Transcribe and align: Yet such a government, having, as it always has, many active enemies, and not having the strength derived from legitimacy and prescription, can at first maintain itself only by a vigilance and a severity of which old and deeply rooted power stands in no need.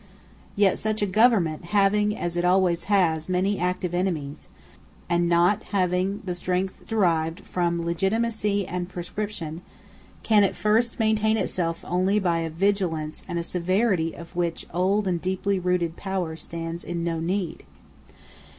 Yet 0.55 0.79
such 0.79 1.03
a 1.03 1.05
government, 1.05 1.65
having, 1.65 2.17
as 2.17 2.35
it 2.35 2.43
always 2.43 2.85
has, 2.85 3.29
many 3.29 3.59
active 3.59 3.93
enemies, 3.93 4.47
and 5.07 5.29
not 5.29 5.61
having 5.65 6.23
the 6.25 6.33
strength 6.33 6.87
derived 6.87 7.41
from 7.41 7.85
legitimacy 7.85 8.67
and 8.67 8.89
prescription, 8.89 9.61
can 10.23 10.43
at 10.43 10.55
first 10.55 10.97
maintain 10.97 11.37
itself 11.37 11.85
only 11.87 12.17
by 12.17 12.39
a 12.39 12.49
vigilance 12.49 13.21
and 13.27 13.37
a 13.37 13.43
severity 13.43 14.15
of 14.15 14.35
which 14.35 14.65
old 14.73 15.07
and 15.07 15.21
deeply 15.21 15.59
rooted 15.59 15.95
power 15.95 16.35
stands 16.35 16.83
in 16.83 17.03
no 17.03 17.19
need. 17.19 17.61